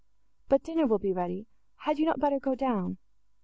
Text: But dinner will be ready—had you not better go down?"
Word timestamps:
But 0.49 0.63
dinner 0.63 0.87
will 0.87 0.97
be 0.97 1.11
ready—had 1.13 1.99
you 1.99 2.05
not 2.07 2.19
better 2.19 2.39
go 2.39 2.55
down?" 2.55 2.97